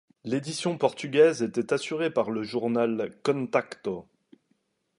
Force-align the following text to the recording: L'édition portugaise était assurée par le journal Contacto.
L'édition 0.23 0.79
portugaise 0.79 1.43
était 1.43 1.73
assurée 1.75 2.09
par 2.11 2.31
le 2.31 2.41
journal 2.41 3.13
Contacto. 3.21 4.07